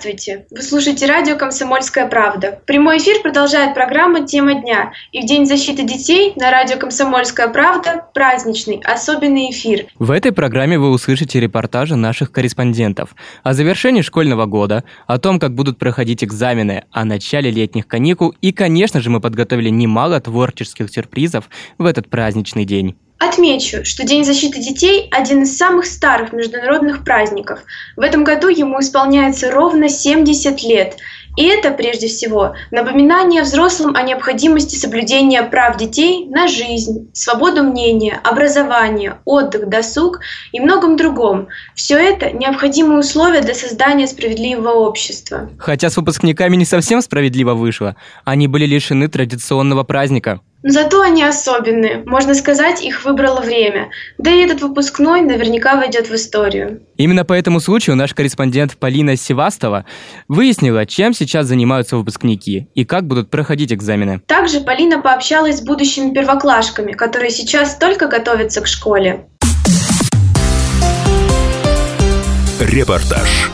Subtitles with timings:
[0.00, 0.46] Здравствуйте!
[0.50, 2.58] Вы слушаете радио «Комсомольская правда».
[2.64, 4.92] Прямой эфир продолжает программа «Тема дня».
[5.12, 9.88] И в День защиты детей на радио «Комсомольская правда» праздничный, особенный эфир.
[9.98, 15.54] В этой программе вы услышите репортажи наших корреспондентов о завершении школьного года, о том, как
[15.54, 21.50] будут проходить экзамены, о начале летних каникул и, конечно же, мы подготовили немало творческих сюрпризов
[21.76, 22.96] в этот праздничный день.
[23.20, 27.60] Отмечу, что День защиты детей– один из самых старых международных праздников.
[27.94, 30.96] В этом году ему исполняется ровно 70 лет.
[31.36, 38.18] И это, прежде всего, напоминание взрослым о необходимости соблюдения прав детей на жизнь, свободу мнения,
[38.24, 40.20] образование, отдых, досуг
[40.52, 41.48] и многом другом.
[41.74, 45.50] Все это– необходимые условия для создания справедливого общества.
[45.58, 47.96] Хотя с выпускниками не совсем справедливо вышло.
[48.24, 50.40] Они были лишены традиционного праздника.
[50.62, 53.88] Но зато они особенные, можно сказать, их выбрало время.
[54.18, 56.82] Да и этот выпускной наверняка войдет в историю.
[56.96, 59.86] Именно по этому случаю наш корреспондент Полина Севастова
[60.28, 64.20] выяснила, чем сейчас занимаются выпускники и как будут проходить экзамены.
[64.26, 69.26] Также Полина пообщалась с будущими первоклашками, которые сейчас только готовятся к школе.
[72.60, 73.50] Репортаж.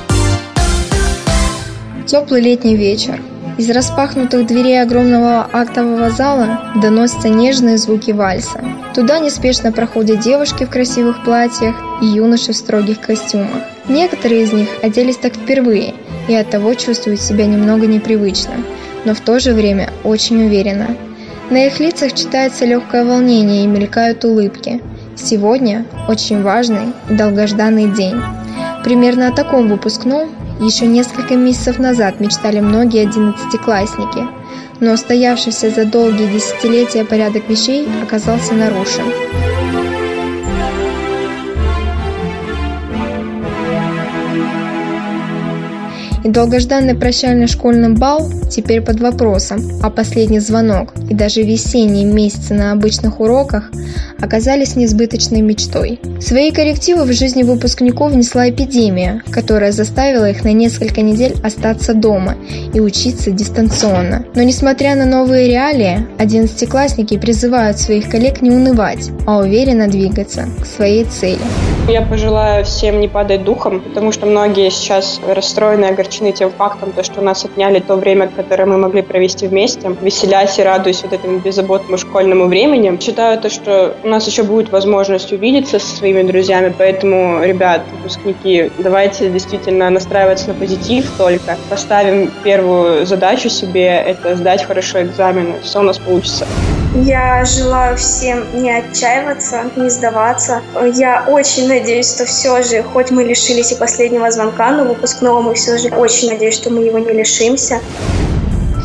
[2.07, 3.21] Теплый летний вечер.
[3.59, 8.63] Из распахнутых дверей огромного актового зала доносятся нежные звуки вальса.
[8.95, 13.63] Туда неспешно проходят девушки в красивых платьях и юноши в строгих костюмах.
[13.89, 15.95] Некоторые из них оделись так впервые
[16.29, 18.57] и оттого чувствуют себя немного непривычно,
[19.07, 20.89] но в то же время очень уверенно.
[21.49, 24.83] На их лицах читается легкое волнение и мелькают улыбки.
[25.15, 28.21] Сегодня очень важный и долгожданный день.
[28.85, 30.29] Примерно о таком выпускном
[30.61, 34.27] еще несколько месяцев назад мечтали многие одиннадцатиклассники,
[34.81, 39.05] но устоявшийся за долгие десятилетия порядок вещей оказался нарушен.
[46.27, 52.53] И долгожданный прощальный школьный бал теперь под вопросом, а последний звонок и даже весенние месяцы
[52.53, 53.71] на обычных уроках
[54.21, 56.01] оказались несбыточной мечтой.
[56.21, 62.35] Свои коррективы в жизни выпускников внесла эпидемия, которая заставила их на несколько недель остаться дома
[62.75, 64.25] и учиться дистанционно.
[64.35, 70.67] Но несмотря на новые реалии, одиннадцатиклассники призывают своих коллег не унывать, а уверенно двигаться к
[70.67, 71.39] своей цели.
[71.89, 76.91] Я пожелаю всем не падать духом, потому что многие сейчас расстроены и огорчены тем фактом,
[76.91, 81.03] то, что у нас отняли то время, которое мы могли провести вместе, веселясь и радуясь
[81.05, 82.99] вот этому беззаботному школьному времени.
[83.01, 88.73] Считаю то, что у нас еще будет возможность увидеться со своими друзьями, поэтому, ребят, выпускники,
[88.79, 91.57] давайте действительно настраиваться на позитив только.
[91.71, 96.47] Поставим первую задачу себе, это сдать хорошо экзамены, все у нас получится.
[97.05, 100.63] Я желаю всем не отчаиваться, не сдаваться.
[100.95, 105.55] Я очень надеюсь, что все же, хоть мы лишились и последнего звонка, но выпускного мы
[105.55, 107.81] все же очень надеюсь, что мы его не лишимся.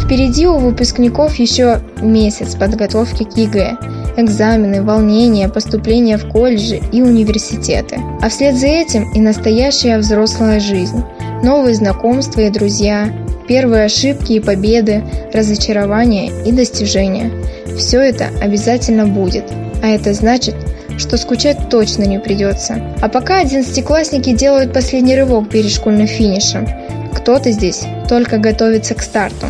[0.03, 3.77] Впереди у выпускников еще месяц подготовки к ЕГЭ,
[4.17, 7.97] экзамены, волнения, поступление в колледжи и университеты.
[8.21, 11.01] А вслед за этим и настоящая взрослая жизнь,
[11.43, 13.07] новые знакомства и друзья,
[13.47, 15.01] первые ошибки и победы,
[15.33, 17.31] разочарования и достижения.
[17.77, 19.45] Все это обязательно будет,
[19.81, 20.55] а это значит,
[20.97, 22.81] что скучать точно не придется.
[23.01, 26.67] А пока одиннадцатиклассники делают последний рывок перед школьным финишем,
[27.15, 29.47] кто-то здесь только готовится к старту.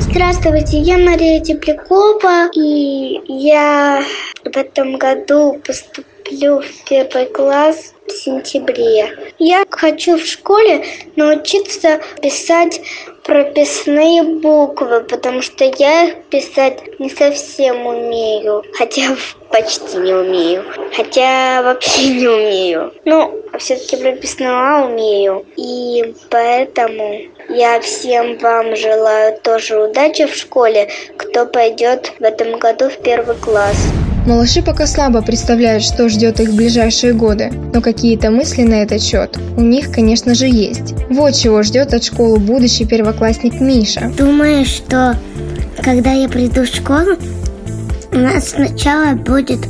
[0.00, 4.02] Здравствуйте, я Мария Теплякова, и я
[4.44, 9.16] в этом году поступлю в первый класс в сентябре.
[9.38, 10.84] Я хочу в школе
[11.16, 12.80] научиться писать
[13.24, 19.16] прописные буквы, потому что я их писать не совсем умею, хотя
[19.50, 22.92] почти не умею, хотя вообще не умею.
[23.04, 30.34] Ну, а все-таки прописные А умею, и поэтому я всем вам желаю тоже удачи в
[30.34, 33.76] школе, кто пойдет в этом году в первый класс.
[34.26, 39.02] Малыши пока слабо представляют, что ждет их в ближайшие годы, но какие-то мысли на этот
[39.02, 40.94] счет у них, конечно же, есть.
[41.10, 44.12] Вот чего ждет от школы будущий первоклассник Миша.
[44.16, 45.16] Думаю, что
[45.82, 47.16] когда я приду в школу,
[48.12, 49.60] у нас сначала будет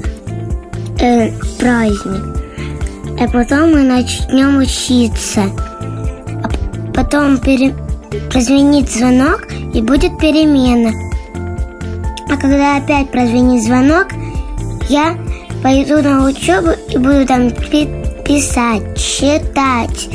[1.00, 2.36] э, праздник,
[3.18, 5.44] а потом мы начнем учиться.
[6.42, 6.50] А
[6.92, 7.74] потом пере...
[8.30, 10.92] прозвенит звонок и будет перемена.
[12.28, 14.08] А когда опять прозвенит звонок,
[14.88, 15.16] я
[15.62, 20.08] пойду на учебу и буду там писать, читать.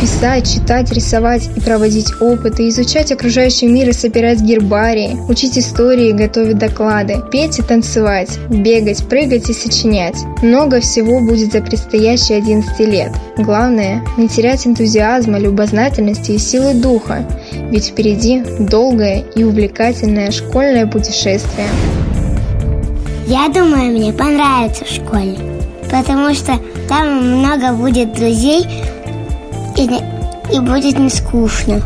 [0.00, 6.56] Писать, читать, рисовать и проводить опыты, изучать окружающий мир и собирать гербарии, учить истории готовить
[6.56, 10.16] доклады, петь и танцевать, бегать, прыгать и сочинять.
[10.42, 13.12] Много всего будет за предстоящие 11 лет.
[13.36, 17.26] Главное– не терять энтузиазма, любознательности и силы духа,
[17.70, 21.66] ведь впереди долгое и увлекательное школьное путешествие.
[23.30, 25.38] Я думаю, мне понравится в школе,
[25.88, 28.66] потому что там много будет друзей
[29.76, 29.88] и,
[30.52, 31.80] и будет не скучно.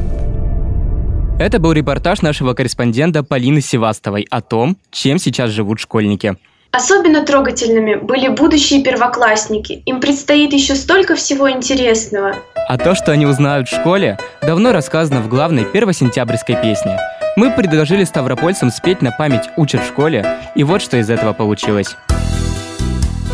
[1.38, 6.38] Это был репортаж нашего корреспондента Полины Севастовой о том, чем сейчас живут школьники.
[6.70, 9.82] Особенно трогательными были будущие первоклассники.
[9.84, 12.36] Им предстоит еще столько всего интересного.
[12.70, 16.98] А то, что они узнают в школе, давно рассказано в главной первосентябрьской песне–
[17.36, 21.96] мы предложили ставропольцам спеть на память «Учат в школе», и вот что из этого получилось.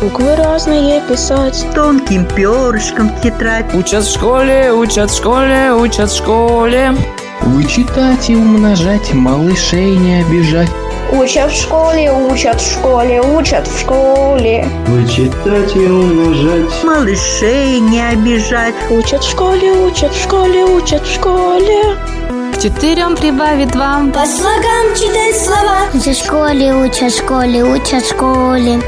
[0.01, 1.63] Буквы разные писать.
[1.75, 3.71] Тонким перышком тетрадь.
[3.75, 6.95] Учат в школе, учат в школе, учат в школе.
[7.41, 10.69] Вычитать и умножать, малышей не обижать.
[11.11, 14.65] Учат в школе, учат в школе, учат в школе.
[14.87, 16.83] Вычитать и умножать.
[16.83, 18.73] Малышей не обижать.
[18.89, 21.95] Учат в школе, учат в школе, учат в школе
[22.61, 25.89] четырем прибавит вам По слогам читать слова.
[25.93, 28.79] В школе, учат школе, учат школе.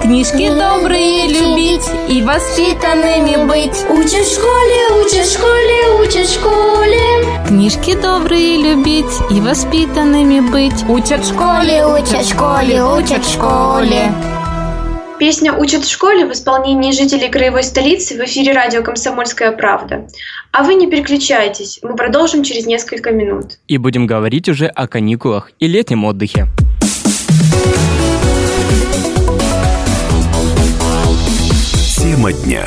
[0.00, 3.84] Книжки добрые любить и воспитанными быть.
[3.90, 7.44] Учат в школе, учат в школе, учат в школе.
[7.46, 10.88] Книжки добрые любить и воспитанными быть.
[10.88, 14.37] Учат в школе, учат в школе, учат в школе
[15.18, 20.06] Песня «Учат в школе» в исполнении жителей краевой столицы в эфире радио «Комсомольская правда».
[20.52, 23.58] А вы не переключайтесь, мы продолжим через несколько минут.
[23.66, 26.46] И будем говорить уже о каникулах и летнем отдыхе.
[31.96, 32.64] Тема дня.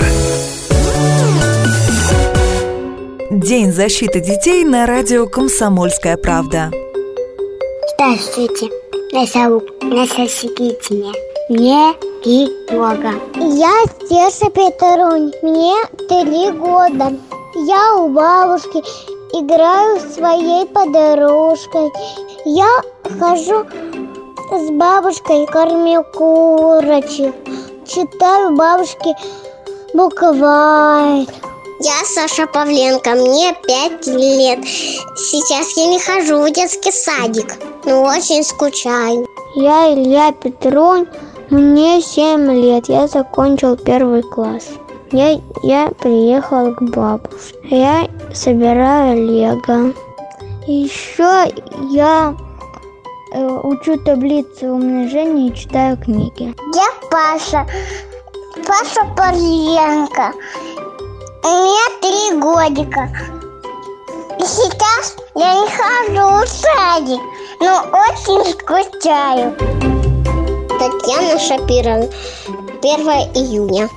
[3.31, 6.69] День защиты детей на радио «Комсомольская правда».
[7.95, 8.69] Здравствуйте,
[9.13, 10.49] я зовут Настасья
[11.51, 11.93] Мне
[12.23, 13.11] три года.
[13.35, 15.75] Я Стеша Петрунь, мне
[16.07, 17.13] три года.
[17.55, 18.77] Я у бабушки
[19.33, 21.91] играю своей подружкой.
[22.45, 22.69] Я
[23.19, 27.35] хожу с бабушкой, кормю курочек.
[27.85, 29.13] Читаю бабушке
[29.93, 31.27] букварь.
[31.81, 34.63] Я Саша Павленко, мне пять лет.
[35.17, 39.27] Сейчас я не хожу в детский садик, но очень скучаю.
[39.55, 41.07] Я Илья Петрунь,
[41.51, 44.69] мне семь лет, я закончил первый класс.
[45.11, 47.57] Я, я приехал к бабушке.
[47.63, 49.93] Я собираю лего.
[50.65, 51.53] Еще
[51.89, 52.33] я
[53.33, 56.55] э, учу таблицы умножения и читаю книги.
[56.73, 57.67] Я Паша.
[58.65, 60.31] Паша Парленко.
[61.43, 63.09] Мне три годика.
[64.39, 67.21] И сейчас я не хожу в садик,
[67.59, 69.90] но очень скучаю.
[70.81, 72.09] Татьяна Шапирова.
[72.81, 73.87] 1 июня.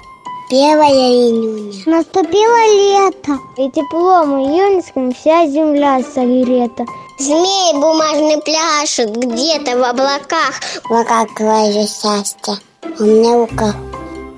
[0.51, 1.73] 1 июня.
[1.87, 6.85] Наступило лето, и теплом июньским вся земля согрета.
[7.19, 10.61] Змей бумажный пляшет где-то в облаках.
[10.91, 12.59] Вот как твое счастье.
[12.99, 13.75] У меня рука.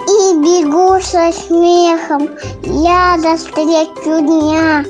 [0.07, 2.31] И бегу со смехом,
[2.63, 4.85] я навстречу дня.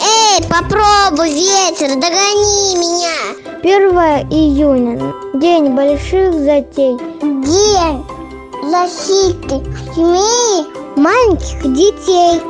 [0.00, 3.47] Эй, попробуй, ветер, догони меня.
[3.68, 3.82] 1
[4.30, 6.96] июня, день больших затей.
[7.20, 8.02] День
[8.64, 9.62] защиты
[9.94, 10.64] семьи
[10.96, 12.40] маленьких детей.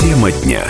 [0.00, 0.64] Тема дня.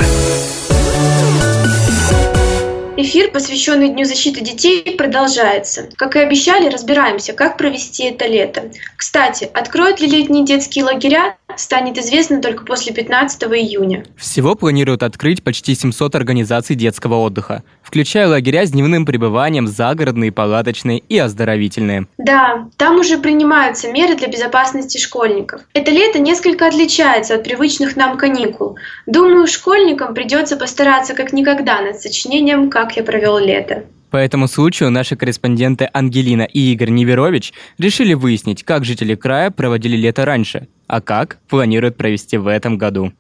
[2.99, 5.89] Эфир, посвященный Дню защиты детей, продолжается.
[5.97, 8.71] Как и обещали, разбираемся, как провести это лето.
[8.99, 14.05] Кстати, откроют ли летние детские лагеря, станет известно только после 15 июня.
[14.17, 20.99] Всего планируют открыть почти 700 организаций детского отдыха, включая лагеря с дневным пребыванием, загородные, палаточные
[20.99, 22.07] и оздоровительные.
[22.19, 25.63] Да, там уже принимаются меры для безопасности школьников.
[25.75, 28.77] Это лето несколько отличается от привычных нам каникул.
[29.07, 33.85] Думаю, школьникам придется постараться как никогда над сочинением «Как я провел лето».
[34.11, 39.97] По этому случаю наши корреспонденты Ангелина и Игорь Неверович решили выяснить, как жители края проводили
[39.97, 43.13] лето раньше, а как планируют провести в этом году.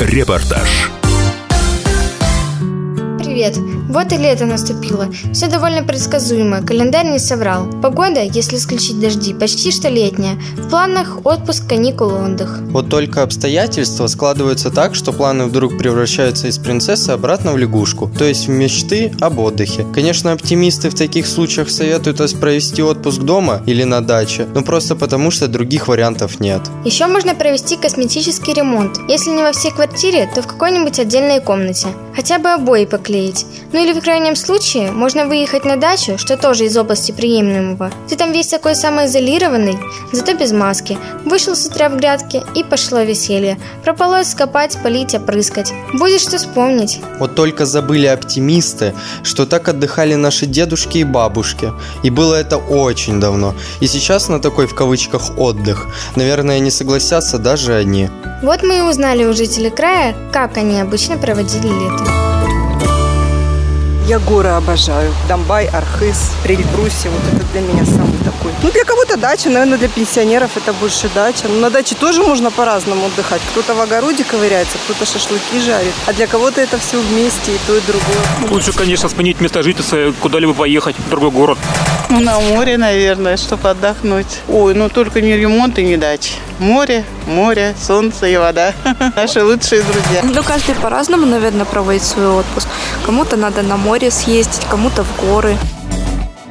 [0.00, 0.90] Репортаж.
[3.38, 3.56] Привет!
[3.88, 5.08] Вот и лето наступило.
[5.32, 7.68] Все довольно предсказуемо, календарь не соврал.
[7.82, 10.36] Погода, если исключить дожди, почти что летняя.
[10.56, 12.58] В планах отпуск, каникулы, отдых.
[12.70, 18.24] Вот только обстоятельства складываются так, что планы вдруг превращаются из принцессы обратно в лягушку, то
[18.24, 19.86] есть в мечты об отдыхе.
[19.94, 24.96] Конечно, оптимисты в таких случаях советуют us провести отпуск дома или на даче, но просто
[24.96, 26.62] потому, что других вариантов нет.
[26.84, 28.98] Еще можно провести косметический ремонт.
[29.08, 31.86] Если не во всей квартире, то в какой-нибудь отдельной комнате.
[32.14, 33.27] Хотя бы обои поклеить.
[33.72, 37.90] Ну или в крайнем случае, можно выехать на дачу, что тоже из области приемлемого.
[38.08, 39.78] Ты там весь такой самоизолированный,
[40.12, 40.98] зато без маски.
[41.24, 43.58] Вышел с утра в грядки и пошло веселье.
[43.84, 45.72] Прополоть, скопать, полить, опрыскать.
[45.92, 47.00] Будет что вспомнить.
[47.18, 51.72] Вот только забыли оптимисты, что так отдыхали наши дедушки и бабушки.
[52.02, 53.54] И было это очень давно.
[53.80, 58.08] И сейчас на такой в кавычках отдых, наверное, не согласятся даже они.
[58.42, 62.57] Вот мы и узнали у жителей края, как они обычно проводили лето.
[64.08, 65.12] Я горы обожаю.
[65.28, 67.08] Домбай, Архыз, Эльбруси.
[67.08, 68.52] Вот это для меня самый такой.
[68.62, 71.46] Ну, для кого-то дача, наверное, для пенсионеров это больше дача.
[71.46, 73.42] Но на даче тоже можно по-разному отдыхать.
[73.50, 75.92] Кто-то в огороде ковыряется, кто-то шашлыки жарит.
[76.06, 78.50] А для кого-то это все вместе, и то, и другое.
[78.50, 81.58] Лучше, конечно, сменить место жительства, куда-либо поехать в другой город.
[82.10, 84.40] Ну, на море, наверное, чтобы отдохнуть.
[84.48, 86.32] Ой, ну только не ремонт и не дача.
[86.58, 88.72] Море, море, солнце и вода.
[89.16, 90.22] Наши лучшие друзья.
[90.22, 92.66] Ну, каждый по-разному, наверное, проводит свой отпуск.
[93.04, 95.56] Кому-то надо на море съездить, кому-то в горы.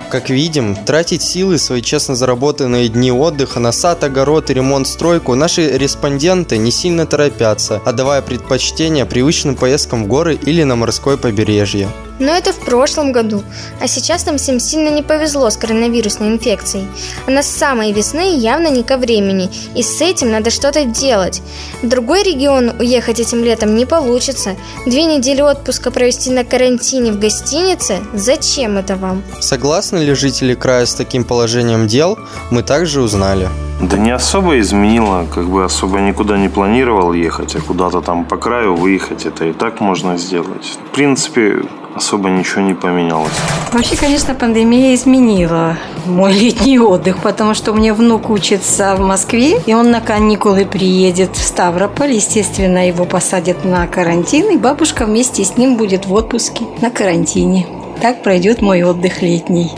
[0.09, 5.35] Как видим, тратить силы свои честно заработанные дни отдыха на сад, огород и ремонт стройку
[5.35, 11.89] наши респонденты не сильно торопятся, отдавая предпочтение привычным поездкам в горы или на морское побережье.
[12.19, 13.43] Но это в прошлом году,
[13.79, 16.87] а сейчас нам всем сильно не повезло с коронавирусной инфекцией.
[17.27, 21.41] Она с самой весны явно не ко времени, и с этим надо что-то делать.
[21.81, 24.55] В другой регион уехать этим летом не получится.
[24.85, 27.99] Две недели отпуска провести на карантине в гостинице?
[28.13, 29.23] Зачем это вам?
[29.39, 32.17] Согласны ли жители края с таким положением дел,
[32.51, 33.47] мы также узнали.
[33.81, 38.35] Да не особо изменило, как бы особо никуда не планировал ехать, а куда-то там по
[38.37, 40.79] краю выехать, это и так можно сделать.
[40.89, 41.61] В принципе,
[41.97, 43.31] особо ничего не поменялось.
[43.73, 49.59] Вообще, конечно, пандемия изменила мой летний отдых, потому что у меня внук учится в Москве,
[49.65, 52.13] и он на каникулы приедет в Ставрополь.
[52.13, 57.67] Естественно, его посадят на карантин, и бабушка вместе с ним будет в отпуске на карантине.
[58.01, 59.69] Так пройдет мой отдых летний.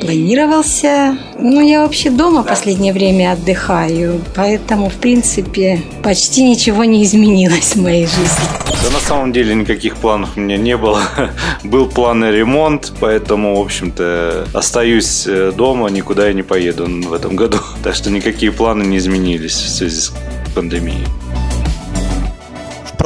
[0.00, 7.74] Планировался, ну, я вообще дома последнее время отдыхаю, поэтому, в принципе, почти ничего не изменилось
[7.74, 8.66] в моей жизни.
[8.84, 11.00] Да на самом деле никаких планов у меня не было.
[11.64, 17.12] Был план на ремонт, поэтому, в общем-то, остаюсь э, дома, никуда я не поеду в
[17.12, 17.58] этом году.
[17.82, 20.12] Так что никакие планы не изменились в связи с
[20.54, 21.06] пандемией.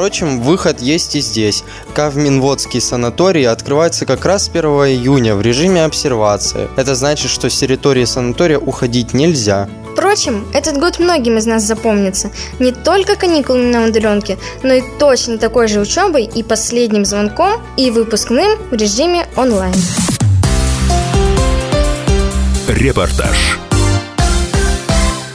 [0.01, 1.63] Впрочем, выход есть и здесь.
[1.93, 6.67] Кавминводский санаторий открывается как раз 1 июня в режиме обсервации.
[6.75, 9.69] Это значит, что с территории санатория уходить нельзя.
[9.93, 12.31] Впрочем, этот год многим из нас запомнится.
[12.57, 17.91] Не только каникулами на удаленке, но и точно такой же учебой и последним звонком и
[17.91, 19.75] выпускным в режиме онлайн.
[22.67, 23.60] Репортаж.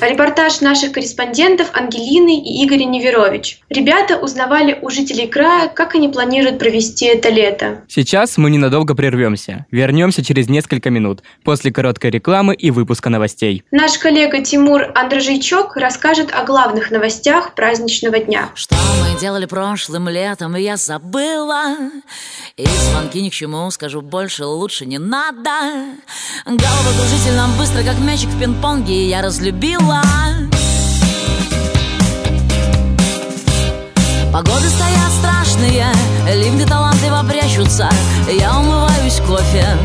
[0.01, 3.61] Репортаж наших корреспондентов Ангелины и Игоря Неверович.
[3.71, 7.83] Ребята узнавали у жителей края, как они планируют провести это лето.
[7.89, 9.65] Сейчас мы ненадолго прервемся.
[9.71, 13.65] Вернемся через несколько минут, после короткой рекламы и выпуска новостей.
[13.71, 18.51] Наш коллега Тимур Андрожейчок расскажет о главных новостях праздничного дня.
[18.55, 21.77] Что мы делали прошлым летом, я забыла.
[22.57, 25.51] И звонки ни к чему, скажу больше, лучше не надо.
[26.45, 30.03] Головокружительно быстро, как мячик в пинг-понге, я разлюбила.
[34.33, 35.87] Погоды стоят страшные,
[36.35, 37.89] ливни талантливо прячутся,
[38.31, 39.79] я умываюсь кофе.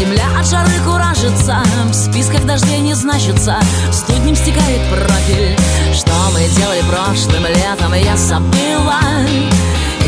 [0.00, 1.58] Земля от жары куражится,
[1.90, 3.60] в списках дождей не значится,
[3.92, 5.54] студнем стекает профиль.
[5.94, 8.98] Что мы делали прошлым летом, я забыла.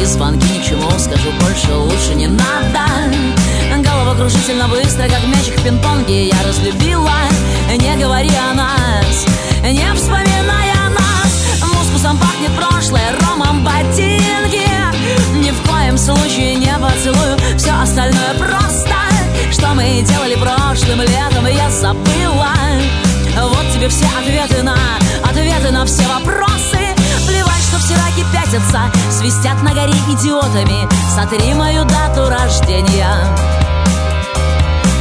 [0.01, 2.87] И звонки ни к чему, скажу больше, лучше не надо.
[3.85, 7.13] Головокружительно быстро, как мячик в пинг-понге, я разлюбила.
[7.69, 9.27] Не говори о нас,
[9.63, 11.71] не вспоминай о нас.
[11.71, 14.71] Мускусом пахнет прошлое, ромом ботинки.
[15.35, 19.02] Ни в коем случае не поцелую, все остальное просто.
[19.53, 22.53] Что мы делали прошлым летом, я забыла.
[23.37, 24.77] Вот тебе все ответы на,
[25.25, 26.79] ответы на все вопросы.
[27.27, 30.89] Плевать, что все раки пятятся, свистят на горе идиотами.
[31.15, 33.15] Сотри мою дату рождения.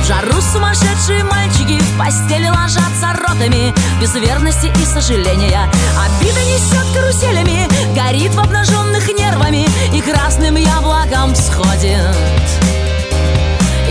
[0.01, 5.69] В жару сумасшедшие мальчики в постели ложатся ротами Без верности и сожаления
[6.03, 12.70] Обида несет каруселями Горит в обнаженных нервами И красным яблоком всходит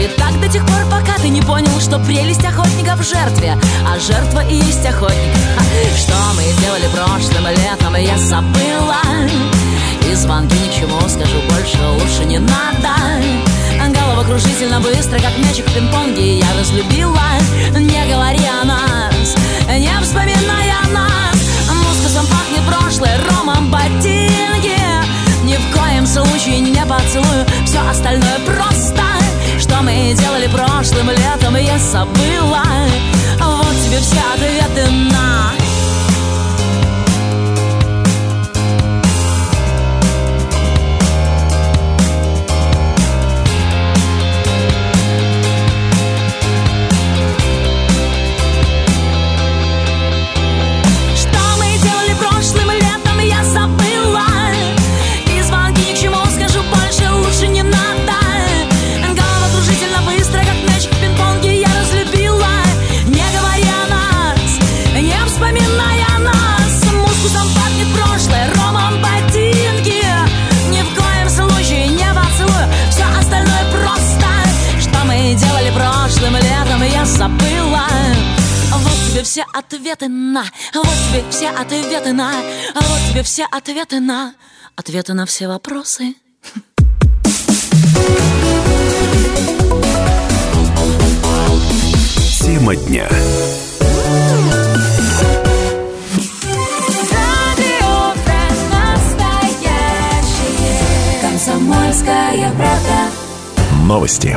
[0.01, 3.99] и так до тех пор, пока ты не понял, что прелесть охотника в жертве, а
[3.99, 5.35] жертва и есть охотник.
[5.97, 9.03] Что мы делали прошлым летом, я забыла.
[10.11, 12.95] И звонки ни к чему, скажу больше, лучше не надо.
[13.93, 17.21] Головокружительно быстро, как мячик в пинг-понге, я разлюбила.
[17.77, 19.35] Не говори о нас,
[19.69, 21.37] не вспоминай о нас.
[21.69, 24.81] Мускусом пахнет прошлое, ромом ботинки.
[25.45, 29.10] Ни в коем случае не поцелую, все остальное просто
[29.83, 32.63] мы делали прошлым летом, я забыла.
[33.39, 35.53] Вот тебе все ответы на
[79.61, 82.33] ответы на, вот тебе все ответы на,
[82.75, 84.35] вот тебе все ответы на,
[84.75, 86.15] ответы на все вопросы.
[92.41, 93.09] Тема дня.
[101.21, 103.11] Комсомольская правда.
[103.87, 104.37] Новости.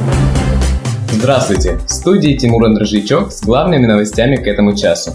[1.16, 1.78] Здравствуйте!
[1.88, 5.14] В студии Тимур Андрожичок с главными новостями к этому часу.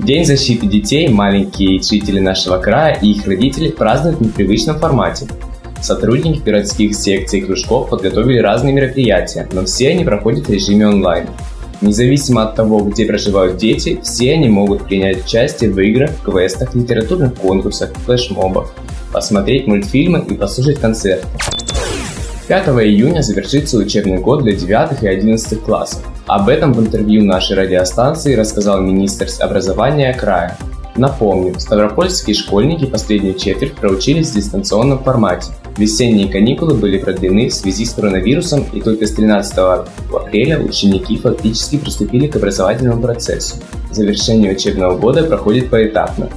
[0.00, 5.26] День защиты детей маленькие жители нашего края и их родители празднуют в непривычном формате.
[5.80, 11.28] Сотрудники городских секций и кружков подготовили разные мероприятия, но все они проходят в режиме онлайн.
[11.80, 17.36] Независимо от того, где проживают дети, все они могут принять участие в играх, квестах, литературных
[17.36, 18.72] конкурсах, флешмобах,
[19.12, 21.26] посмотреть мультфильмы и послушать концерты.
[22.52, 26.02] 5 июня завершится учебный год для 9 и 11 классов.
[26.26, 30.58] Об этом в интервью нашей радиостанции рассказал министр образования края.
[30.94, 35.50] Напомню, ставропольские школьники последнюю четверть проучились в дистанционном формате.
[35.78, 39.54] Весенние каникулы были продлены в связи с коронавирусом, и только с 13
[40.14, 43.56] апреля ученики фактически приступили к образовательному процессу.
[43.90, 46.28] Завершение учебного года проходит поэтапно.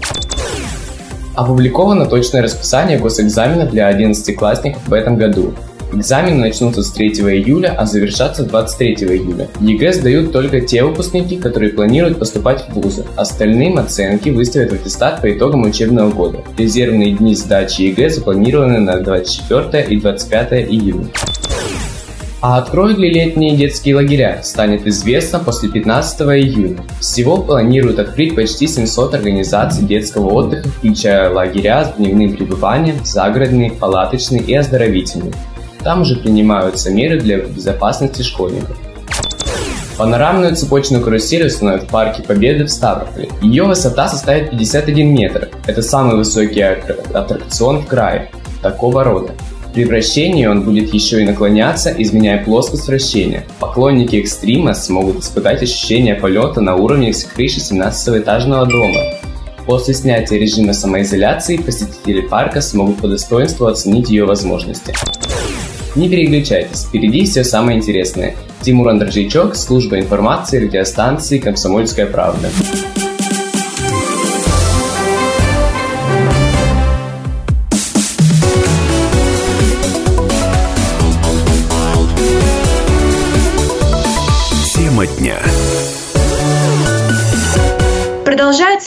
[1.35, 5.53] Опубликовано точное расписание госэкзамена для 11-классников в этом году.
[5.93, 9.47] Экзамены начнутся с 3 июля, а завершатся 23 июля.
[9.59, 13.05] ЕГЭ сдают только те выпускники, которые планируют поступать в вузы.
[13.15, 16.43] Остальным оценки выставят в аттестат по итогам учебного года.
[16.57, 21.07] Резервные дни сдачи ЕГЭ запланированы на 24 и 25 июня.
[22.41, 26.77] А откроют ли летние детские лагеря, станет известно после 15 июня.
[26.99, 34.43] Всего планируют открыть почти 700 организаций детского отдыха, включая лагеря с дневным пребыванием, загородные, палаточные
[34.43, 35.33] и оздоровительные.
[35.85, 38.75] Там уже принимаются меры для безопасности школьников.
[39.99, 43.29] Панорамную цепочную карусель установят в Парке Победы в Ставрополе.
[43.43, 45.49] Ее высота составит 51 метр.
[45.67, 48.31] Это самый высокий аттракцион в крае
[48.63, 49.33] такого рода.
[49.75, 53.45] При вращении он будет еще и наклоняться, изменяя плоскость вращения.
[53.59, 59.01] Поклонники экстрима смогут испытать ощущение полета на уровне с крыши 17-этажного дома.
[59.67, 64.91] После снятия режима самоизоляции посетители парка смогут по достоинству оценить ее возможности.
[65.95, 68.35] Не переключайтесь, впереди все самое интересное.
[68.61, 72.49] Тимур Андрожичок, служба информации радиостанции «Комсомольская правда».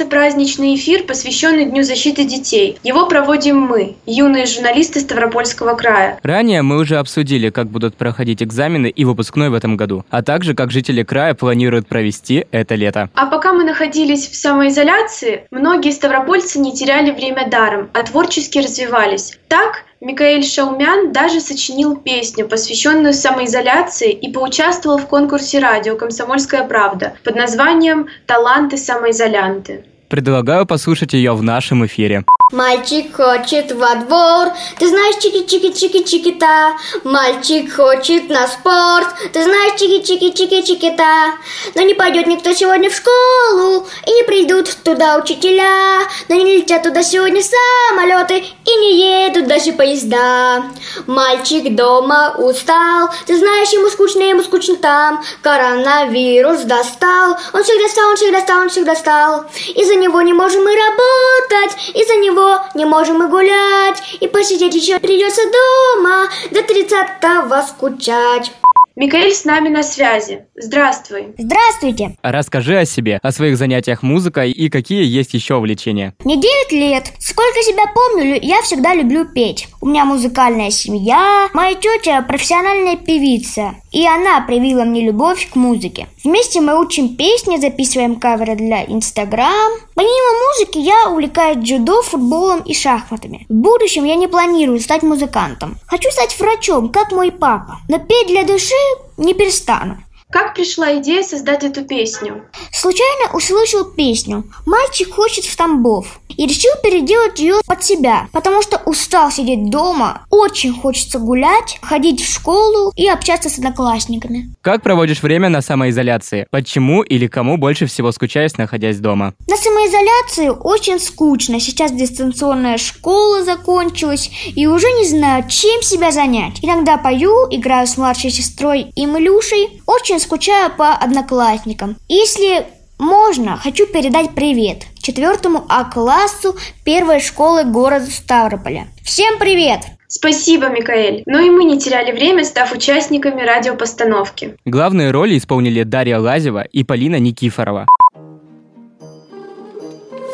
[0.09, 2.79] Праздничный эфир, посвященный Дню защиты детей.
[2.83, 6.19] Его проводим мы, юные журналисты Ставропольского края.
[6.23, 10.55] Ранее мы уже обсудили, как будут проходить экзамены и выпускной в этом году, а также
[10.55, 13.11] как жители края планируют провести это лето.
[13.15, 19.39] А пока мы находились в самоизоляции, многие ставропольцы не теряли время даром, а творчески развивались.
[19.49, 27.15] Так, Микаэль Шаумян даже сочинил песню, посвященную самоизоляции, и поучаствовал в конкурсе радио «Комсомольская правда»
[27.25, 29.85] под названием «Таланты самоизолянты».
[30.09, 32.25] Предлагаю послушать ее в нашем эфире.
[32.51, 36.79] Мальчик хочет во двор, ты знаешь чики-чики-чики-чики-та.
[37.05, 41.35] Мальчик хочет на спорт, ты знаешь чики-чики-чики-чики-та.
[41.75, 46.09] Но не пойдет никто сегодня в школу, и не придут туда учителя.
[46.31, 50.65] Но не летят туда сегодня самолеты, и не едут даже поезда.
[51.07, 55.23] Мальчик дома устал, ты знаешь, ему скучно, ему скучно там.
[55.43, 59.45] Коронавирус достал, он всегда стал, он всегда стал, он всегда стал.
[59.75, 62.38] Из-за него не можем мы работать, из-за него
[62.75, 68.53] не можем мы гулять, и посидеть еще придется дома, до тридцатого скучать.
[68.99, 70.47] Микаэль с нами на связи.
[70.57, 71.29] Здравствуй.
[71.39, 72.17] Здравствуйте.
[72.21, 76.15] Расскажи о себе, о своих занятиях музыкой и какие есть еще увлечения.
[76.25, 77.13] Мне 9 лет.
[77.21, 79.69] Сколько себя помню, я всегда люблю петь.
[79.81, 86.09] У меня музыкальная семья, моя тетя профессиональная певица, и она привила мне любовь к музыке.
[86.25, 89.73] Вместе мы учим песни, записываем каверы для Инстаграм.
[89.95, 93.47] Помимо музыки я увлекаюсь дзюдо, футболом и шахматами.
[93.49, 95.79] В будущем я не планирую стать музыкантом.
[95.87, 97.79] Хочу стать врачом, как мой папа.
[97.89, 98.75] Но петь для души
[99.17, 100.03] не перестану.
[100.31, 102.45] Как пришла идея создать эту песню?
[102.71, 108.81] Случайно услышал песню «Мальчик хочет в Тамбов» и решил переделать ее под себя, потому что
[108.87, 114.55] устал сидеть дома, очень хочется гулять, ходить в школу и общаться с одноклассниками.
[114.63, 116.47] Как проводишь время на самоизоляции?
[116.51, 119.35] Почему или кому больше всего скучаешь, находясь дома?
[119.49, 121.59] На самоизоляции очень скучно.
[121.59, 126.61] Сейчас дистанционная школа закончилась и уже не знаю, чем себя занять.
[126.63, 129.83] Иногда пою, играю с младшей сестрой и Милюшей.
[129.87, 131.97] Очень скучаю по одноклассникам.
[132.09, 132.65] Если
[132.99, 138.89] можно, хочу передать привет четвертому А-классу первой школы города Ставрополя.
[139.03, 139.81] Всем привет!
[140.07, 141.23] Спасибо, Микаэль.
[141.27, 144.57] Но и мы не теряли время, став участниками радиопостановки.
[144.65, 147.87] Главные роли исполнили Дарья Лазева и Полина Никифорова.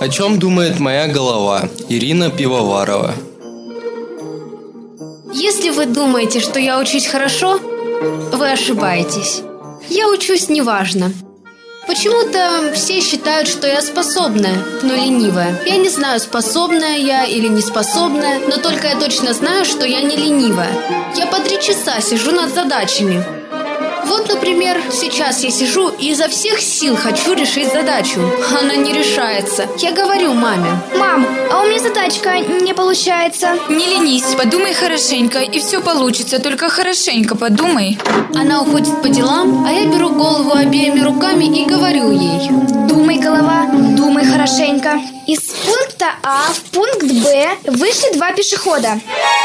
[0.00, 1.68] О чем думает моя голова?
[1.88, 3.14] Ирина Пивоварова.
[5.32, 7.58] Если вы думаете, что я учусь хорошо,
[8.32, 9.42] вы ошибаетесь.
[9.88, 11.12] Я учусь неважно.
[11.86, 15.60] Почему-то все считают, что я способная, но ленивая.
[15.66, 20.00] Я не знаю, способная я или не способная, но только я точно знаю, что я
[20.00, 20.70] не ленивая.
[21.14, 23.43] Я по три часа сижу над задачами.
[24.06, 28.20] Вот, например, сейчас я сижу и изо всех сил хочу решить задачу.
[28.60, 29.66] Она не решается.
[29.78, 30.70] Я говорю маме.
[30.96, 33.56] Мам, а у меня задачка не получается.
[33.68, 36.38] Не ленись, подумай хорошенько, и все получится.
[36.38, 37.98] Только хорошенько подумай.
[38.34, 42.48] Она уходит по делам, а я беру голову обеими руками и говорю ей.
[42.88, 43.66] Думай, голова,
[44.34, 45.00] хорошенько.
[45.26, 49.00] Из пункта А в пункт Б вышли два пешехода.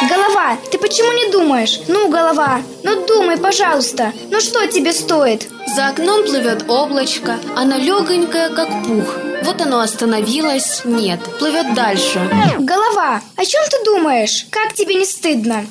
[0.10, 1.80] Голова, ты почему не думаешь?
[1.88, 4.12] Ну, голова, ну думай, пожалуйста.
[4.30, 5.48] Ну что тебе стоит?
[5.76, 9.16] За окном плывет облачко, оно легонькое, как пух.
[9.44, 10.82] Вот оно остановилось.
[10.84, 12.20] Нет, плывет дальше.
[12.60, 14.48] Голова, о чем ты думаешь?
[14.50, 15.66] Как тебе не стыдно?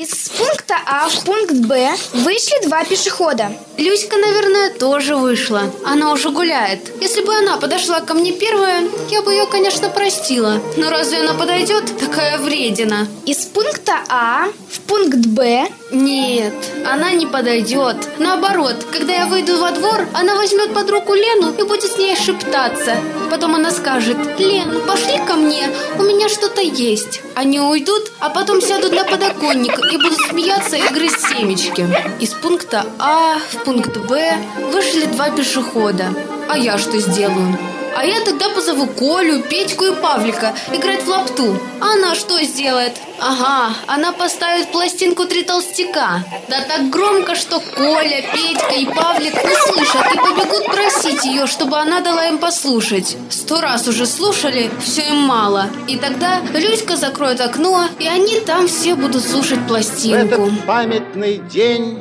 [0.00, 3.52] Из пункта А в пункт Б вышли два пешехода.
[3.76, 5.64] Люська, наверное, тоже вышла.
[5.84, 6.80] Она уже гуляет.
[7.02, 10.58] Если бы она подошла ко мне первая, я бы ее, конечно, простила.
[10.78, 11.84] Но разве она подойдет?
[11.98, 13.08] Такая вредина.
[13.26, 16.54] Из пункта А в пункт Б нет,
[16.86, 17.96] она не подойдет.
[18.18, 22.16] Наоборот, когда я выйду во двор, она возьмет под руку Лену и будет с ней
[22.16, 22.96] шептаться.
[23.28, 27.20] Потом она скажет, Лен, пошли ко мне, у меня что-то есть.
[27.40, 31.88] Они уйдут, а потом сядут на подоконник и будут смеяться и грызть семечки.
[32.20, 34.36] Из пункта А в пункт Б
[34.70, 36.12] вышли два пешехода.
[36.50, 37.58] А я что сделаю?
[37.96, 41.58] А я тогда позову Колю, Петьку и Павлика играть в лапту.
[41.80, 42.92] А она что сделает?
[43.18, 46.24] Ага, она поставит пластинку «Три толстяка».
[46.48, 52.00] Да так громко, что Коля, Петька и Павлик услышат и побегут просить ее, чтобы она
[52.00, 53.16] дала им послушать.
[53.28, 55.66] Сто раз уже слушали, все им мало.
[55.86, 60.42] И тогда Люська закроет окно, и они там все будут слушать пластинку.
[60.42, 61.98] В этот памятный день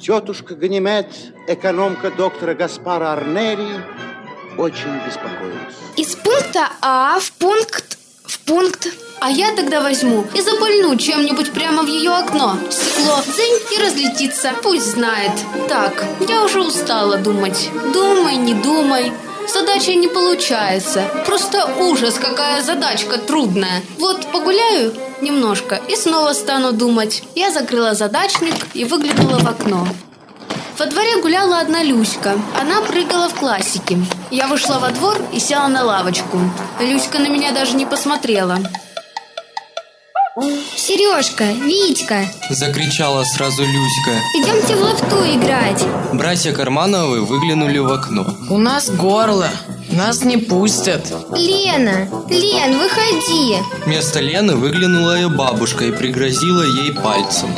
[0.00, 1.08] тетушка Ганимед,
[1.46, 3.80] экономка доктора Гаспара Арнери,
[4.58, 5.74] очень беспокоилась.
[5.96, 8.88] Из пункта А в пункт в пункт.
[9.20, 12.56] А я тогда возьму и запульну чем-нибудь прямо в ее окно.
[12.70, 14.52] Стекло дзынь и разлетится.
[14.62, 15.32] Пусть знает.
[15.68, 17.70] Так, я уже устала думать.
[17.92, 19.12] Думай, не думай.
[19.52, 21.04] Задача не получается.
[21.26, 23.82] Просто ужас, какая задачка трудная.
[23.98, 27.22] Вот погуляю немножко и снова стану думать.
[27.34, 29.86] Я закрыла задачник и выглянула в окно.
[30.78, 32.32] Во дворе гуляла одна Люська.
[32.60, 33.98] Она прыгала в классике.
[34.30, 36.40] Я вышла во двор и села на лавочку.
[36.80, 38.58] Люська на меня даже не посмотрела.
[40.76, 44.10] Сережка, Витька, Закричала сразу Люська.
[44.36, 45.84] идемте в лафту играть.
[46.12, 48.26] Братья Кармановы выглянули в окно.
[48.50, 49.48] У нас горло.
[49.92, 51.06] Нас не пустят.
[51.36, 53.58] Лена, Лен, выходи.
[53.86, 57.50] Вместо Лены выглянула ее бабушка и пригрозила ей пальцем.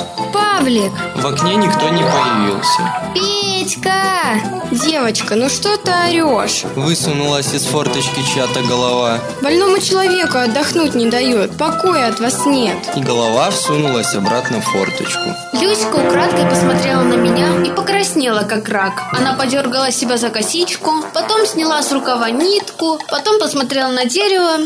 [0.56, 3.12] Павлик, В окне никто не появился.
[3.14, 4.40] Петька.
[4.70, 6.64] Девочка, ну что ты орешь?
[6.74, 12.76] Высунулась из форточки чья-то голова, Больному человеку отдохнуть не дает, покоя от вас нет.
[12.96, 15.34] и голова всунулась обратно в форточку.
[15.52, 19.02] Люська украдкой посмотрела на меня и покраснела, как рак.
[19.12, 24.58] Она подергала себя за косичку, потом сняла с рукава нитку, потом посмотрела на дерево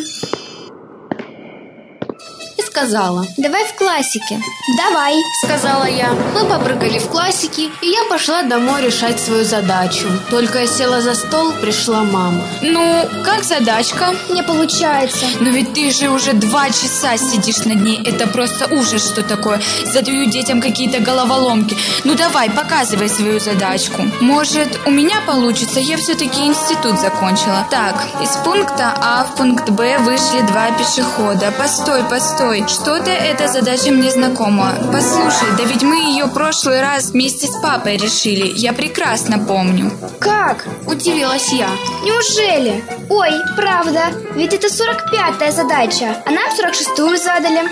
[2.71, 3.27] сказала.
[3.37, 4.41] Давай в классике.
[4.77, 5.15] Давай.
[5.45, 6.11] Сказала я.
[6.35, 10.07] Мы попрыгали в классике, и я пошла домой решать свою задачу.
[10.31, 12.43] Только я села за стол, пришла мама.
[12.63, 14.15] Ну, как задачка?
[14.31, 15.27] Не получается.
[15.41, 18.01] Но ведь ты же уже два часа сидишь над ней.
[18.05, 19.61] Это просто ужас, что такое.
[19.87, 21.77] Задаю детям какие-то головоломки.
[22.05, 24.03] Ну давай, показывай свою задачку.
[24.21, 25.81] Может, у меня получится?
[25.81, 27.67] Я все-таки институт закончила.
[27.71, 31.53] Так, из пункта А в пункт Б вышли два пешехода.
[31.59, 32.60] Постой, постой.
[32.69, 34.73] Что-то эта задача мне знакома.
[34.93, 38.51] Послушай, да ведь мы ее прошлый раз вместе с папой решили.
[38.55, 39.91] Я прекрасно помню.
[40.19, 40.67] Как?
[40.87, 41.69] Удивилась я.
[42.05, 42.85] Неужели?
[43.09, 44.13] Ой, правда.
[44.35, 47.69] Ведь это 45-я задача, а нам 46-ю задали.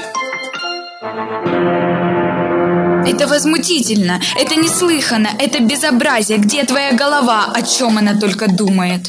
[3.08, 6.38] Это возмутительно, это неслыханно, это безобразие.
[6.38, 7.46] Где твоя голова?
[7.54, 9.06] О чем она только думает?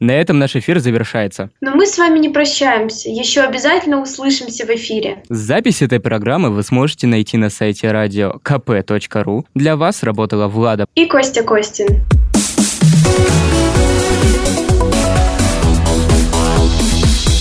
[0.00, 1.50] На этом наш эфир завершается.
[1.60, 3.10] Но мы с вами не прощаемся.
[3.10, 5.22] Еще обязательно услышимся в эфире.
[5.28, 9.44] Запись этой программы вы сможете найти на сайте радио kp.ru.
[9.54, 10.86] Для вас работала Влада.
[10.94, 12.02] И Костя Костин.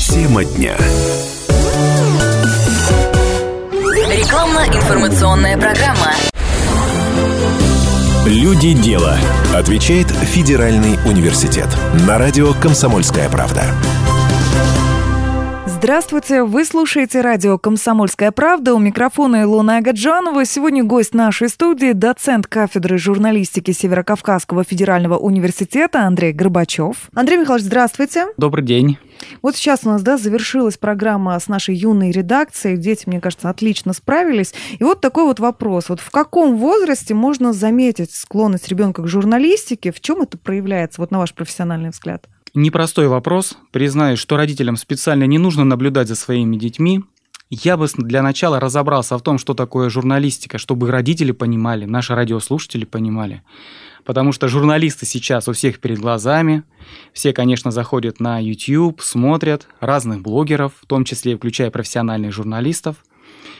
[0.10, 0.76] Тема дня.
[4.12, 6.29] Рекламно-информационная программа.
[8.30, 9.18] Люди дела.
[9.56, 11.68] Отвечает Федеральный университет.
[12.08, 13.74] На радио «Комсомольская правда».
[15.82, 18.74] Здравствуйте, вы слушаете радио «Комсомольская правда».
[18.74, 20.44] У микрофона Илона Агаджанова.
[20.44, 27.10] Сегодня гость нашей студии, доцент кафедры журналистики Северокавказского федерального университета Андрей Горбачев.
[27.16, 28.26] Андрей Михайлович, здравствуйте.
[28.36, 28.98] Добрый день.
[29.42, 32.76] Вот сейчас у нас, да, завершилась программа с нашей юной редакцией.
[32.76, 34.54] Дети, мне кажется, отлично справились.
[34.80, 35.88] И вот такой вот вопрос.
[35.88, 39.94] Вот в каком возрасте можно заметить склонность ребенка к журналистике?
[39.94, 42.28] В чем это проявляется, вот на ваш профессиональный взгляд?
[42.54, 43.58] Непростой вопрос.
[43.72, 47.04] Признаюсь, что родителям специально не нужно наблюдать за своими детьми.
[47.52, 52.86] Я бы для начала разобрался в том, что такое журналистика, чтобы родители понимали, наши радиослушатели
[52.86, 53.44] понимали.
[54.06, 56.64] Потому что журналисты сейчас у всех перед глазами.
[57.14, 62.98] Все, конечно, заходят на YouTube, смотрят разных блогеров, в том числе включая профессиональных журналистов.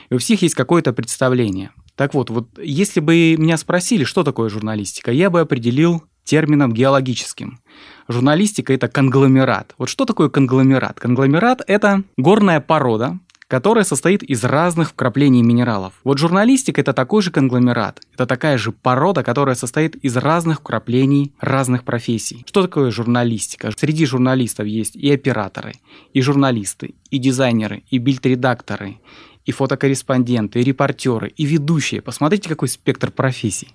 [0.08, 1.70] И у всех есть какое-то представление.
[1.94, 7.58] Так вот, вот если бы меня спросили, что такое журналистика, я бы определил термином геологическим.
[8.06, 9.74] Журналистика– это конгломерат.
[9.78, 11.00] Вот что такое конгломерат?
[11.00, 15.94] Конгломерат– это горная порода, которая состоит из разных вкраплений минералов.
[16.04, 18.00] Вот журналистика– это такой же конгломерат.
[18.14, 22.44] Это такая же порода, которая состоит из разных вкраплений разных профессий.
[22.46, 23.72] Что такое журналистика?
[23.76, 25.72] Среди журналистов есть и операторы,
[26.12, 28.98] и журналисты, и дизайнеры, и бильд-редакторы,
[29.44, 32.02] и фотокорреспонденты, и репортеры, и ведущие.
[32.02, 33.74] Посмотрите, какой спектр профессий.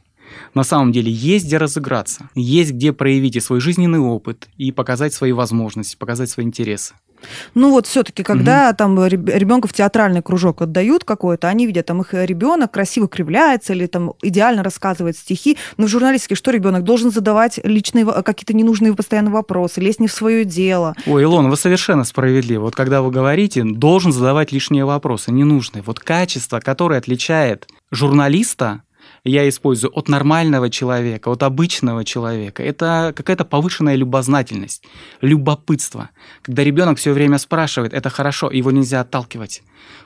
[0.54, 5.14] На самом деле есть где разыграться, есть где проявить и свой жизненный опыт, и показать
[5.14, 6.94] свои возможности, показать свои интересы.
[7.56, 12.14] Ну вот все-таки, когда там ребенка в театральный кружок отдают какой-то, они видят, там их
[12.14, 15.58] ребенок красиво кривляется или там идеально рассказывает стихи.
[15.78, 20.12] Но в журналистике что ребенок должен задавать личные какие-то ненужные постоянно вопросы, лезть не в
[20.12, 20.96] свое дело.
[21.08, 22.66] Ой, Илон, вы совершенно справедливы.
[22.66, 25.82] Вот когда вы говорите, должен задавать лишние вопросы, ненужные.
[25.82, 28.84] Вот качество, которое отличает журналиста,
[29.26, 32.64] я использую от нормального человека, от обычного человека.
[32.64, 34.84] Это какая-то повышенная любознательность,
[35.20, 36.12] любопытство.
[36.44, 39.64] Когда ребенок все время спрашивает, это хорошо, его нельзя отталкивать.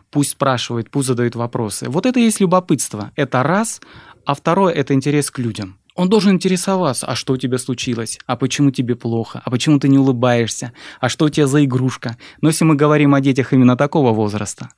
[0.09, 1.89] Пусть спрашивает, пусть задает вопросы.
[1.89, 3.11] Вот это и есть любопытство.
[3.15, 3.81] Это раз.
[4.25, 5.78] А второе– это интерес к людям.
[5.99, 9.89] Он должен интересоваться, а что у тебя случилось, а почему тебе плохо, а почему ты
[9.89, 12.15] не улыбаешься, а что у тебя за игрушка.
[12.39, 14.69] Но если мы говорим о детях именно такого возраста,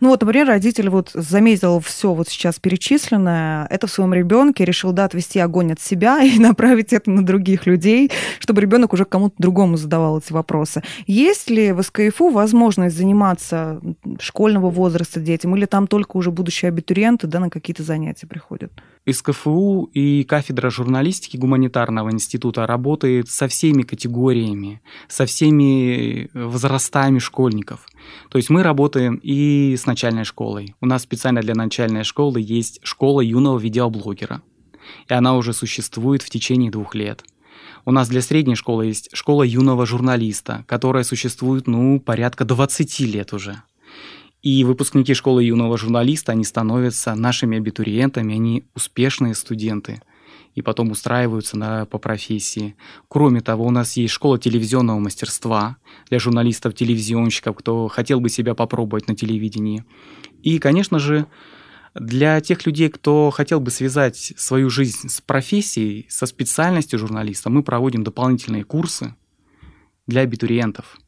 [0.00, 4.92] Ну вот, например, родитель вот заметил все вот сейчас перечисленное, это в своем ребенке, решил,
[4.92, 8.10] да, отвести огонь от себя и направить это на других людей,
[8.40, 10.82] чтобы ребенок уже кому-то другому задавал эти вопросы.
[11.06, 13.80] Есть ли в СКФУ возможность заниматься
[14.18, 18.72] школьного возраста детям, или там только уже будущие абитуриенты, да, на какие-то занятия приходят?
[19.04, 27.86] Из КФУ и кафедра журналистики гуманитарного института работает со всеми категориями, со всеми возрастами школьников.
[28.30, 30.74] То есть мы работаем и с начальной школой.
[30.80, 34.42] У нас специально для начальной школы есть школа юного видеоблогера.
[35.08, 37.24] И она уже существует в течение двух лет.
[37.84, 43.34] У нас для средней школы есть школа юного журналиста, которая существует, ну, порядка 20 лет
[43.34, 43.62] уже.
[44.44, 50.02] И выпускники школы юного журналиста, они становятся нашими абитуриентами, они успешные студенты
[50.54, 52.76] и потом устраиваются на, по профессии.
[53.08, 55.78] Кроме того, у нас есть школа телевизионного мастерства
[56.10, 59.86] для журналистов-телевизионщиков, кто хотел бы себя попробовать на телевидении.
[60.42, 61.26] И, конечно же,
[61.94, 67.62] для тех людей, кто хотел бы связать свою жизнь с профессией, со специальностью журналиста, мы
[67.62, 69.14] проводим дополнительные курсы
[70.06, 70.98] для абитуриентов–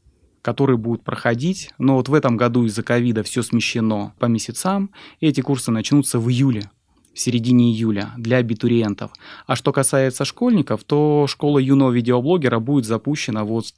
[0.47, 1.71] которые будут проходить.
[1.77, 4.91] Но вот в этом году из-за ковида все смещено по месяцам.
[5.19, 6.69] И эти курсы начнутся в июле
[7.13, 9.11] в середине июля для абитуриентов.
[9.45, 13.73] А что касается школьников, то школа юного видеоблогера будет запущена вот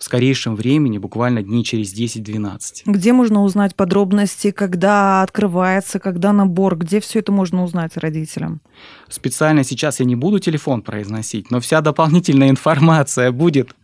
[0.00, 2.58] в скорейшем времени, буквально дней через 10-12.
[2.86, 8.62] Где можно узнать подробности, когда открывается, когда набор, где все это можно узнать родителям?
[9.08, 13.74] Специально сейчас я не буду телефон произносить, но вся дополнительная информация будет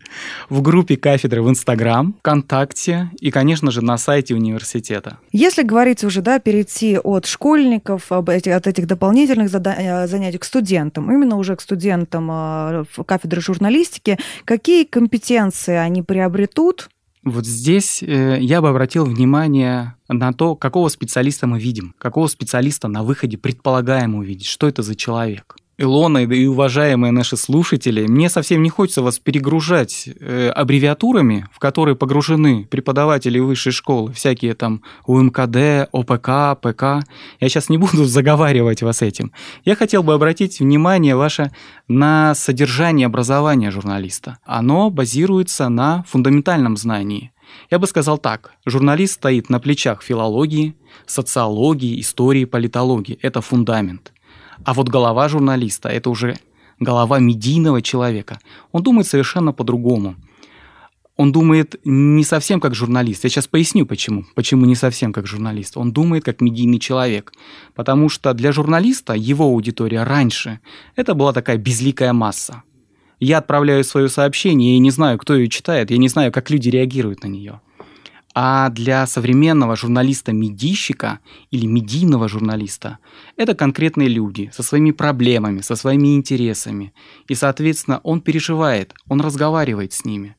[0.48, 5.18] в группе кафедры в Инстаграм, ВКонтакте и, конечно же, на сайте университета.
[5.32, 11.36] Если говорить уже, да, перейти от школьников, от этих дополнительных э, занятий к студентам, именно
[11.36, 16.88] уже к студентам э, кафедры журналистики, какие компетенции они приобретут
[17.26, 22.86] вот здесь э, я бы обратил внимание на то, какого специалиста мы видим, какого специалиста
[22.86, 25.56] на выходе предполагаем увидеть, что это за человек.
[25.78, 31.96] Илона и уважаемые наши слушатели, мне совсем не хочется вас перегружать э, аббревиатурами, в которые
[31.96, 36.82] погружены преподаватели высшей школы, всякие там УМКД, ОПК, ПК.
[37.40, 39.32] Я сейчас не буду заговаривать вас этим.
[39.66, 41.52] Я хотел бы обратить внимание ваше
[41.88, 44.38] на содержание образования журналиста.
[44.46, 47.32] Оно базируется на фундаментальном знании.
[47.70, 48.52] Я бы сказал так.
[48.64, 50.74] Журналист стоит на плечах филологии,
[51.06, 53.18] социологии, истории, политологии.
[53.20, 54.12] Это фундамент.
[54.64, 56.36] А вот голова журналиста– это уже
[56.80, 58.38] голова медийного человека.
[58.72, 60.16] Он думает совершенно по-другому.
[61.16, 63.24] Он думает не совсем как журналист.
[63.24, 64.24] Я сейчас поясню, почему.
[64.34, 65.76] Почему не совсем как журналист.
[65.78, 67.32] Он думает как медийный человек.
[67.74, 70.60] Потому что для журналиста его аудитория раньше–
[70.96, 72.62] это была такая безликая масса.
[73.18, 76.68] Я отправляю свое сообщение и не знаю, кто ее читает, я не знаю, как люди
[76.68, 77.62] реагируют на нее.
[78.38, 81.20] А для современного журналиста-медийщика
[81.50, 82.98] или медийного журналиста
[83.38, 86.92] это конкретные люди со своими проблемами, со своими интересами.
[87.28, 90.36] И, соответственно, он переживает, он разговаривает с ними.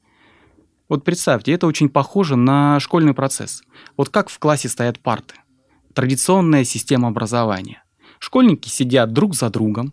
[0.88, 3.64] Вот представьте, это очень похоже на школьный процесс.
[3.98, 5.34] Вот как в классе стоят парты.
[5.96, 7.84] Традиционная система образования.
[8.20, 9.92] Школьники сидят друг за другом,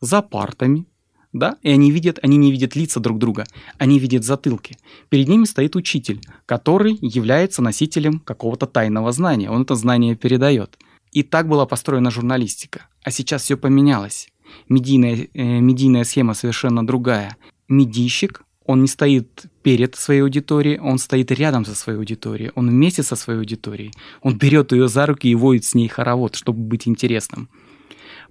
[0.00, 0.86] за партами,
[1.32, 3.46] да, и они видят, они не видят лица друг друга,
[3.78, 4.76] они видят затылки.
[5.08, 10.78] Перед ними стоит учитель, который является носителем какого-то тайного знания, он это знание передает.
[11.12, 12.86] И так была построена журналистика.
[13.02, 14.28] А сейчас все поменялось.
[14.68, 17.36] Медийная, э, медийная схема совершенно другая.
[17.68, 23.02] Медийщик, он не стоит перед своей аудиторией, он стоит рядом со своей аудиторией, он вместе
[23.02, 26.86] со своей аудиторией, он берет ее за руки и водит с ней хоровод, чтобы быть
[26.86, 27.48] интересным.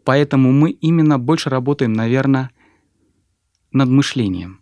[0.05, 2.51] Поэтому мы именно больше работаем, наверное,
[3.71, 4.61] над мышлением,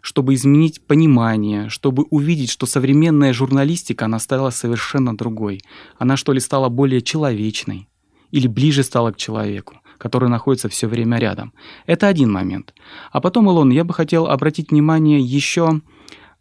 [0.00, 5.62] чтобы изменить понимание, чтобы увидеть, что современная журналистика, она стала совершенно другой.
[5.98, 7.88] Она что ли стала более человечной
[8.30, 11.52] или ближе стала к человеку, который находится все время рядом.
[11.86, 12.74] Это один момент.
[13.10, 15.80] А потом, Илон, я бы хотел обратить внимание еще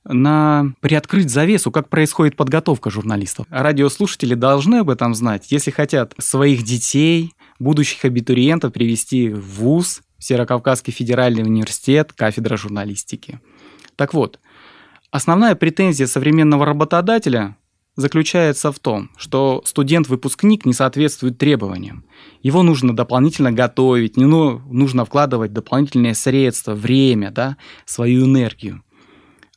[0.03, 3.47] на приоткрыть завесу, как происходит подготовка журналистов.
[3.49, 10.91] Радиослушатели должны об этом знать, если хотят своих детей, будущих абитуриентов привести в ВУЗ, Северокавказский
[10.91, 13.39] федеральный университет, кафедра журналистики.
[13.95, 14.39] Так вот,
[15.11, 17.57] основная претензия современного работодателя
[17.95, 22.05] заключается в том, что студент-выпускник не соответствует требованиям.
[22.41, 28.81] Его нужно дополнительно готовить, не ну, нужно вкладывать дополнительные средства, время, да, свою энергию.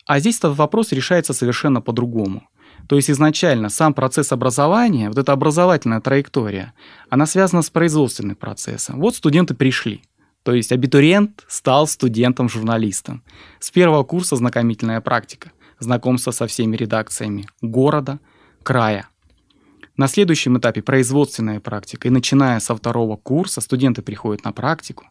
[0.04, 2.46] А здесь этот вопрос решается совершенно по-другому.
[2.90, 6.74] То есть изначально сам процесс образования, вот эта образовательная траектория,
[7.08, 9.00] она связана с производственным процессом.
[9.00, 10.02] Вот студенты пришли–
[10.48, 13.22] то есть абитуриент стал студентом-журналистом.
[13.60, 18.18] С первого курса знакомительная практика, знакомство со всеми редакциями города,
[18.62, 19.10] края.
[19.98, 22.08] На следующем этапе производственная практика.
[22.08, 25.10] И начиная со второго курса студенты приходят на практику.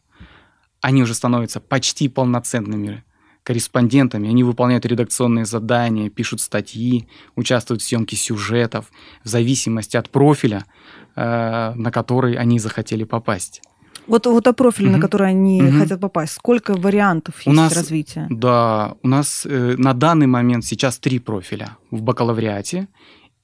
[0.81, 3.03] Они уже становятся почти полноценными
[3.43, 4.29] корреспондентами.
[4.29, 8.91] Они выполняют редакционные задания, пишут статьи, участвуют в съемке сюжетов
[9.23, 10.65] в зависимости от профиля,
[11.15, 13.61] э, на который они захотели попасть.
[14.07, 14.97] Вот, вот о профиле, угу.
[14.97, 15.79] на который они угу.
[15.79, 18.27] хотят попасть, сколько вариантов у есть нас, развития?
[18.29, 22.87] Да, у нас э, на данный момент сейчас три профиля в бакалавриате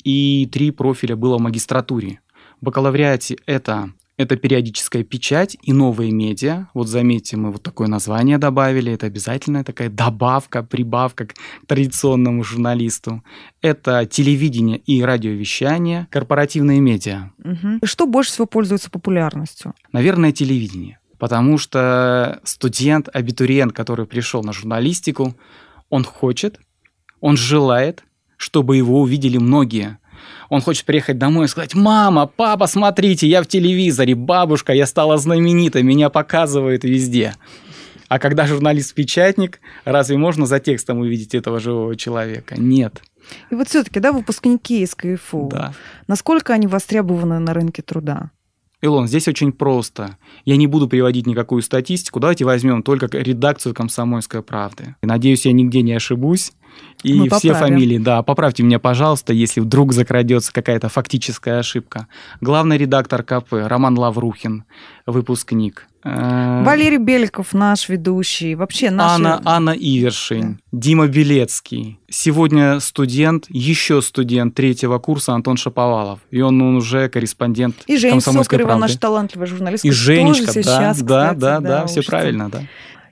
[0.04, 2.20] и три профиля было в магистратуре.
[2.62, 6.68] В бакалавриате это это периодическая печать и новые медиа.
[6.74, 8.92] Вот заметьте, мы вот такое название добавили.
[8.92, 11.34] Это обязательная такая добавка, прибавка к
[11.68, 13.24] традиционному журналисту.
[13.62, 17.32] Это телевидение и радиовещание, корпоративные медиа.
[17.44, 17.86] Угу.
[17.86, 19.74] Что больше всего пользуется популярностью?
[19.92, 21.00] Наверное, телевидение.
[21.18, 25.36] Потому что студент, абитуриент, который пришел на журналистику,
[25.90, 26.60] он хочет,
[27.20, 28.04] он желает,
[28.38, 29.98] чтобы его увидели многие–
[30.54, 35.18] он хочет приехать домой и сказать, мама, папа, смотрите, я в телевизоре, бабушка, я стала
[35.18, 37.34] знаменитой, меня показывают везде.
[38.08, 42.54] А когда журналист-печатник, разве можно за текстом увидеть этого живого человека?
[42.56, 43.02] Нет.
[43.50, 45.74] И вот все-таки, да, выпускники из КФУ, да.
[46.08, 48.30] насколько они востребованы на рынке труда?
[48.84, 50.18] Илон, здесь очень просто.
[50.46, 52.20] Я не буду приводить никакую статистику.
[52.20, 54.96] Давайте возьмем только редакцию «Комсомольской правды».
[55.02, 56.52] Надеюсь, я нигде не ошибусь.
[57.04, 57.76] И Мы все поправим.
[57.76, 62.08] фамилии, да, поправьте меня, пожалуйста, если вдруг закрадется какая-то фактическая ошибка.
[62.40, 64.64] Главный редактор КП Роман Лаврухин,
[65.06, 65.88] выпускник.
[66.06, 68.56] Э, Валерий Беликов, наш ведущий.
[68.56, 69.12] Вообще наш...
[69.12, 70.80] Анна, Анна Ивершин, да.
[70.80, 72.00] Дима Белецкий.
[72.10, 76.20] Сегодня студент, еще студент третьего курса Антон Шаповалов.
[76.30, 79.86] И он, он уже корреспондент И Женя Сокарева, наш талантливый журналист.
[79.86, 82.64] И Женечка, да, сейчас, да, кстати, да, да, да, все правильно, да.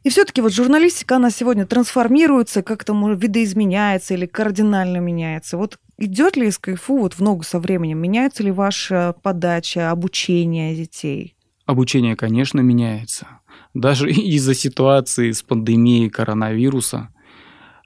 [0.03, 5.57] И все-таки вот журналистика, она сегодня трансформируется, как-то видоизменяется или кардинально меняется.
[5.57, 7.99] Вот идет ли из КФУ вот в ногу со временем?
[7.99, 11.35] Меняется ли ваша подача, обучение детей?
[11.65, 13.27] Обучение, конечно, меняется.
[13.73, 17.09] Даже из-за ситуации с пандемией коронавируса–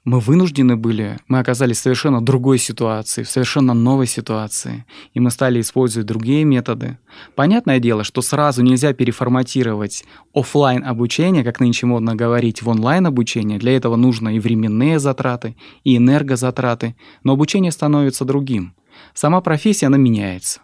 [0.06, 5.32] мы вынуждены были, мы оказались в совершенно другой ситуации, в совершенно новой ситуации, и мы
[5.32, 6.98] стали использовать другие методы.
[7.34, 13.58] Понятное дело, что сразу нельзя переформатировать офлайн обучение, как нынче модно говорить, в онлайн обучение.
[13.58, 16.94] Для этого нужно и временные затраты, и энергозатраты,
[17.24, 18.76] но обучение становится другим.
[19.12, 20.60] Сама профессия, она меняется.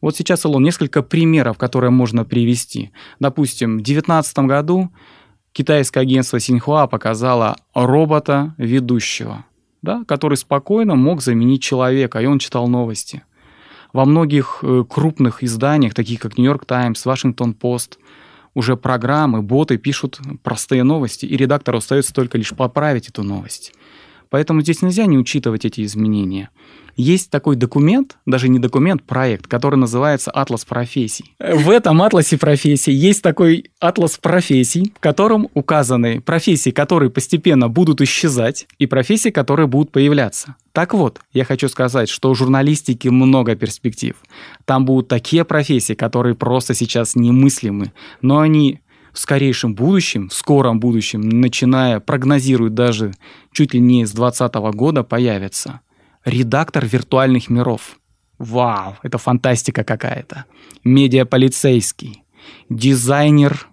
[0.00, 2.90] Вот сейчас, Илон, несколько примеров, которые можно привести.
[3.20, 4.90] Допустим, в 2019 году
[5.52, 9.44] китайское агентство Синьхуа показало робота ведущего,
[9.82, 13.22] да, который спокойно мог заменить человека, и он читал новости.
[13.92, 17.98] Во многих э, крупных изданиях, таких как Нью-Йорк Таймс, Вашингтон Пост,
[18.54, 23.72] уже программы, боты пишут простые новости, и редактору остается только лишь поправить эту новость.
[24.32, 26.48] Поэтому здесь нельзя не учитывать эти изменения.
[26.96, 31.34] Есть такой документ, даже не документ, проект, который называется «Атлас профессий».
[31.38, 38.00] В этом атласе профессий есть такой атлас профессий, в котором указаны профессии, которые постепенно будут
[38.00, 40.56] исчезать, и профессии, которые будут появляться.
[40.72, 44.16] Так вот, я хочу сказать, что у журналистики много перспектив.
[44.64, 48.80] Там будут такие профессии, которые просто сейчас немыслимы, но они
[49.12, 53.12] в скорейшем будущем, в скором будущем, начиная прогнозируют даже
[53.52, 55.80] чуть ли не с 2020 года, появятся
[56.24, 57.98] редактор виртуальных миров.
[58.38, 60.46] Вау, это фантастика какая-то.
[60.84, 62.24] Медиаполицейский,
[62.68, 63.68] дизайнер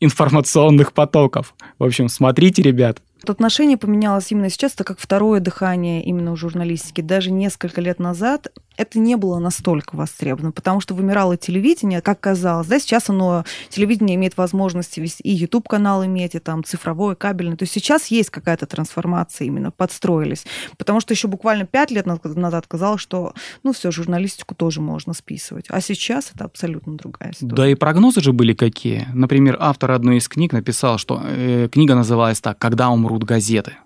[0.00, 1.54] информационных потоков.
[1.78, 7.00] В общем, смотрите, ребят, Отношение поменялось именно сейчас, так как второе дыхание именно у журналистики.
[7.02, 12.66] Даже несколько лет назад это не было настолько востребовано, потому что вымирало телевидение, как казалось.
[12.66, 17.56] Да, сейчас оно, телевидение имеет возможность вести и YouTube-канал иметь, и там цифровое, кабельное.
[17.56, 20.44] То есть сейчас есть какая-то трансформация именно, подстроились.
[20.78, 25.66] Потому что еще буквально пять лет назад казалось, что, ну, все, журналистику тоже можно списывать.
[25.68, 27.54] А сейчас это абсолютно другая история.
[27.54, 29.06] Да и прогнозы же были какие.
[29.12, 33.76] Например, автор одной из книг написал, что э, книга называлась так «Когда умрут газеты»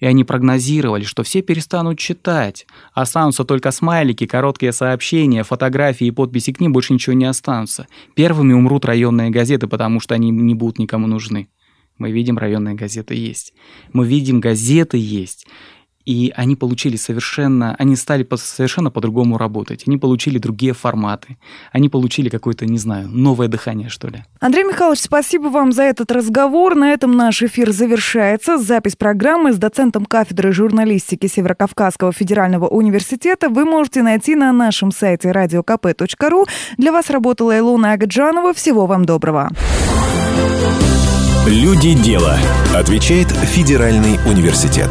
[0.00, 6.52] и они прогнозировали, что все перестанут читать, останутся только смайлики, короткие сообщения, фотографии и подписи
[6.52, 7.86] к ним, больше ничего не останутся.
[8.14, 11.48] Первыми умрут районные газеты, потому что они не будут никому нужны.
[11.98, 13.52] Мы видим, районные газеты есть.
[13.92, 15.46] Мы видим, газеты есть
[16.10, 19.84] и они получили совершенно, они стали совершенно по-другому работать.
[19.86, 21.36] Они получили другие форматы.
[21.70, 24.24] Они получили какое-то, не знаю, новое дыхание, что ли.
[24.40, 26.74] Андрей Михайлович, спасибо вам за этот разговор.
[26.74, 28.58] На этом наш эфир завершается.
[28.58, 35.30] Запись программы с доцентом кафедры журналистики Северокавказского федерального университета вы можете найти на нашем сайте
[35.30, 36.48] radiokp.ru.
[36.76, 38.52] Для вас работала Илона Агаджанова.
[38.52, 39.50] Всего вам доброго.
[41.46, 42.36] Люди дела.
[42.74, 44.90] Отвечает Федеральный университет.